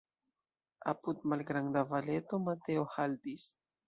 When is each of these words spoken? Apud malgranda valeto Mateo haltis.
Apud 0.91 1.19
malgranda 1.33 1.83
valeto 1.91 2.39
Mateo 2.47 2.87
haltis. 2.95 3.47